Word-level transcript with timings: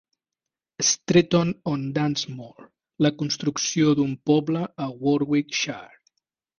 "Stretton 0.89 1.51
on 1.73 1.83
Dunsmore: 1.99 2.67
La 3.07 3.13
construcció 3.21 3.95
d'un 4.03 4.19
poble 4.33 4.67
a 4.89 4.93
Warwickshire". 5.07 5.97